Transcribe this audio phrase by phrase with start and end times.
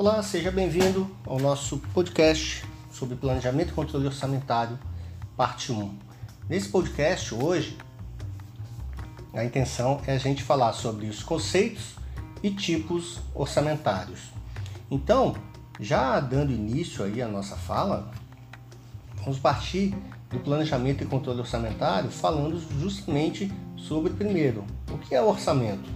[0.00, 4.78] Olá, seja bem-vindo ao nosso podcast sobre planejamento e controle orçamentário,
[5.36, 5.94] parte 1.
[6.48, 7.76] Nesse podcast hoje,
[9.34, 11.96] a intenção é a gente falar sobre os conceitos
[12.42, 14.32] e tipos orçamentários.
[14.90, 15.36] Então,
[15.78, 18.10] já dando início aí à nossa fala,
[19.16, 19.94] vamos partir
[20.30, 25.90] do planejamento e controle orçamentário falando justamente sobre primeiro, o que é orçamento?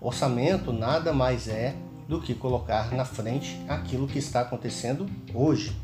[0.00, 1.76] Orçamento nada mais é
[2.08, 5.76] do que colocar na frente aquilo que está acontecendo hoje.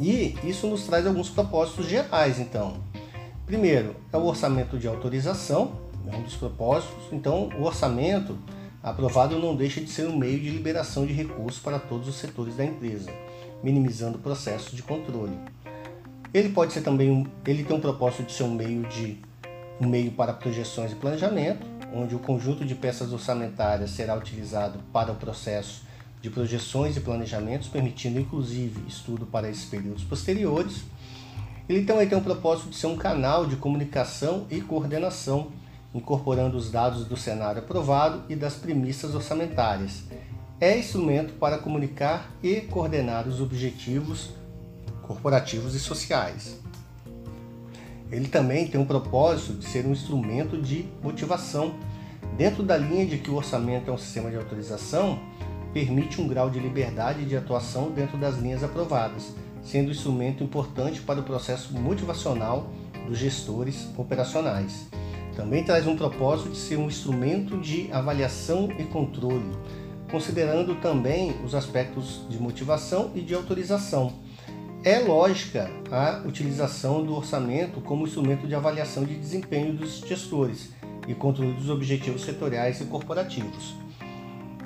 [0.00, 2.76] E isso nos traz alguns propósitos gerais, então.
[3.46, 5.72] Primeiro, é o orçamento de autorização,
[6.10, 7.04] é um dos propósitos.
[7.12, 8.36] Então, o orçamento
[8.82, 12.56] aprovado não deixa de ser um meio de liberação de recursos para todos os setores
[12.56, 13.10] da empresa,
[13.62, 15.36] minimizando o processo de controle.
[16.32, 19.18] Ele pode ser também, ele tem um propósito de ser um meio de
[19.80, 25.12] um meio para projeções e planejamento, onde o conjunto de peças orçamentárias será utilizado para
[25.12, 25.82] o processo
[26.20, 30.82] de projeções e planejamentos, permitindo inclusive estudo para esses períodos posteriores.
[31.68, 35.52] Ele também tem o propósito de ser um canal de comunicação e coordenação,
[35.94, 40.02] incorporando os dados do cenário aprovado e das premissas orçamentárias.
[40.60, 44.30] É instrumento para comunicar e coordenar os objetivos
[45.02, 46.63] corporativos e sociais.
[48.14, 51.74] Ele também tem o propósito de ser um instrumento de motivação.
[52.36, 55.18] Dentro da linha de que o orçamento é um sistema de autorização,
[55.72, 61.00] permite um grau de liberdade de atuação dentro das linhas aprovadas, sendo um instrumento importante
[61.00, 62.70] para o processo motivacional
[63.08, 64.86] dos gestores operacionais.
[65.34, 69.50] Também traz um propósito de ser um instrumento de avaliação e controle,
[70.08, 74.12] considerando também os aspectos de motivação e de autorização.
[74.84, 80.74] É lógica a utilização do orçamento como instrumento de avaliação de desempenho dos gestores
[81.08, 83.74] e controle dos objetivos setoriais e corporativos.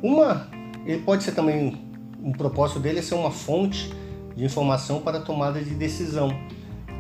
[0.03, 0.49] Uma
[0.85, 1.81] ele pode ser também
[2.21, 3.95] um propósito dele é ser uma fonte
[4.35, 6.37] de informação para tomada de decisão.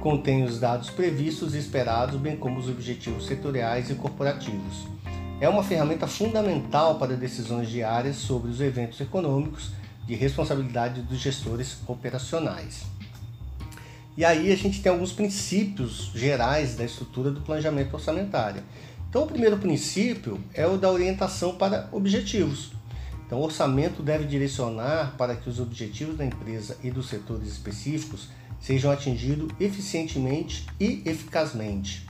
[0.00, 4.86] Contém os dados previstos e esperados, bem como os objetivos setoriais e corporativos.
[5.40, 9.72] É uma ferramenta fundamental para decisões diárias sobre os eventos econômicos
[10.06, 12.97] de responsabilidade dos gestores operacionais.
[14.18, 18.64] E aí a gente tem alguns princípios gerais da estrutura do planejamento orçamentário.
[19.08, 22.72] Então, o primeiro princípio é o da orientação para objetivos.
[23.24, 28.26] Então, o orçamento deve direcionar para que os objetivos da empresa e dos setores específicos
[28.60, 32.04] sejam atingidos eficientemente e eficazmente.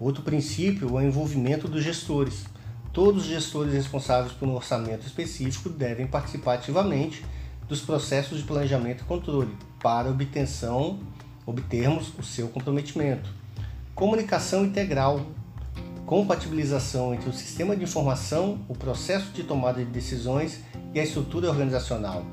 [0.00, 2.46] Outro princípio é o envolvimento dos gestores.
[2.92, 7.24] Todos os gestores responsáveis por um orçamento específico devem participar ativamente
[7.68, 10.98] dos processos de planejamento e controle para obtenção,
[11.48, 13.30] obtermos o seu comprometimento.
[13.94, 15.26] Comunicação integral
[16.08, 20.60] compatibilização entre o sistema de informação, o processo de tomada de decisões
[20.94, 22.24] e a estrutura organizacional.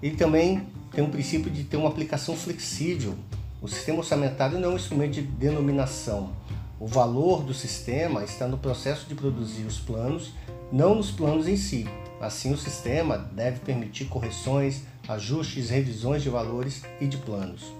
[0.00, 3.16] Ele também tem um princípio de ter uma aplicação flexível.
[3.60, 6.32] O sistema orçamentário não é um instrumento de denominação.
[6.78, 10.32] O valor do sistema está no processo de produzir os planos,
[10.70, 11.88] não nos planos em si.
[12.20, 17.79] Assim, o sistema deve permitir correções, ajustes, revisões de valores e de planos.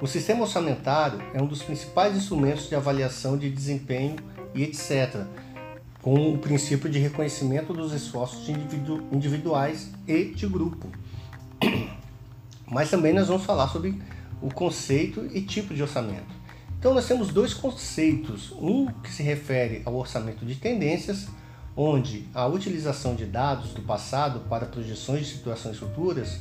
[0.00, 4.14] O sistema orçamentário é um dos principais instrumentos de avaliação de desempenho
[4.54, 5.24] e etc.,
[6.00, 10.86] com o princípio de reconhecimento dos esforços individu individuais e de grupo.
[12.70, 14.00] Mas também nós vamos falar sobre
[14.40, 16.38] o conceito e tipo de orçamento.
[16.78, 21.26] Então nós temos dois conceitos, um que se refere ao orçamento de tendências,
[21.76, 26.38] onde a utilização de dados do passado para projeções de situações futuras,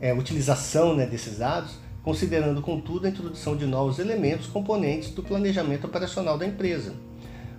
[0.00, 5.86] é, utilização né, desses dados, considerando contudo a introdução de novos elementos componentes do planejamento
[5.86, 6.94] operacional da empresa.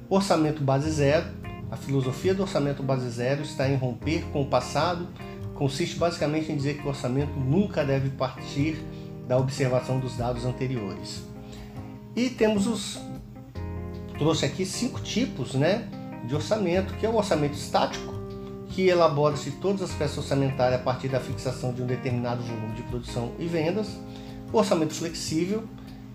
[0.08, 1.26] Orçamento base zero.
[1.72, 5.08] A filosofia do orçamento base zero está em romper com o passado,
[5.56, 8.78] consiste basicamente em dizer que o orçamento nunca deve partir
[9.28, 11.24] da observação dos dados anteriores.
[12.16, 13.00] E temos os
[14.18, 15.88] trouxe aqui cinco tipos, né,
[16.26, 18.14] de orçamento, que é o orçamento estático,
[18.70, 22.84] que elabora-se todas as peças orçamentárias a partir da fixação de um determinado volume de
[22.84, 23.88] produção e vendas.
[24.54, 25.64] Orçamento flexível,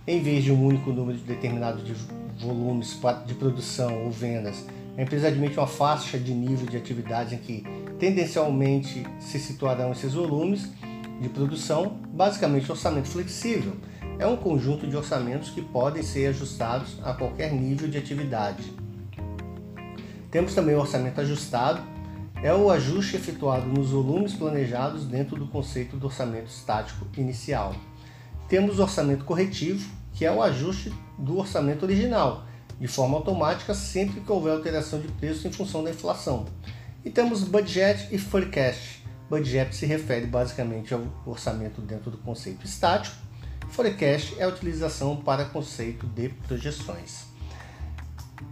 [0.07, 1.95] em vez de um único número de determinado de
[2.39, 4.65] volumes de produção ou vendas,
[4.97, 7.65] a empresa admite uma faixa de nível de atividade em que
[7.99, 10.71] tendencialmente se situarão esses volumes
[11.21, 13.75] de produção, basicamente orçamento flexível.
[14.19, 18.73] É um conjunto de orçamentos que podem ser ajustados a qualquer nível de atividade.
[20.31, 21.83] Temos também o orçamento ajustado,
[22.43, 27.75] é o ajuste efetuado nos volumes planejados dentro do conceito do orçamento estático inicial.
[28.51, 32.45] Temos o orçamento corretivo, que é o ajuste do orçamento original,
[32.81, 36.47] de forma automática sempre que houver alteração de preço em função da inflação.
[37.05, 39.05] E temos budget e forecast.
[39.31, 43.17] Budget se refere basicamente ao orçamento dentro do conceito estático.
[43.69, 47.27] Forecast é a utilização para conceito de projeções.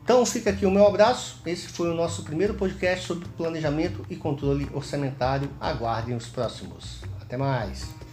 [0.05, 1.43] Então fica aqui o meu abraço.
[1.45, 5.51] Esse foi o nosso primeiro podcast sobre planejamento e controle orçamentário.
[5.61, 7.03] Aguardem os próximos.
[7.21, 8.08] Até mais!